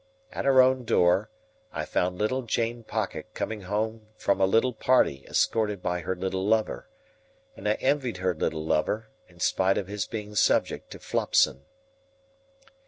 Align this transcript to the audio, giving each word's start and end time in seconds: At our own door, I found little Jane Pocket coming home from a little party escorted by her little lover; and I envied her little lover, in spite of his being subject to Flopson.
At 0.31 0.47
our 0.47 0.63
own 0.63 0.83
door, 0.83 1.29
I 1.71 1.85
found 1.85 2.17
little 2.17 2.41
Jane 2.41 2.83
Pocket 2.83 3.35
coming 3.35 3.61
home 3.61 4.07
from 4.15 4.41
a 4.41 4.47
little 4.47 4.73
party 4.73 5.23
escorted 5.27 5.83
by 5.83 5.99
her 5.99 6.15
little 6.15 6.43
lover; 6.43 6.89
and 7.55 7.69
I 7.69 7.73
envied 7.73 8.17
her 8.17 8.33
little 8.33 8.65
lover, 8.65 9.09
in 9.27 9.39
spite 9.39 9.77
of 9.77 9.85
his 9.85 10.07
being 10.07 10.33
subject 10.33 10.89
to 10.93 10.97
Flopson. 10.97 11.65